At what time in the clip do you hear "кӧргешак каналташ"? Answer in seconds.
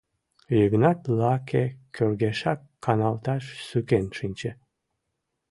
1.95-3.43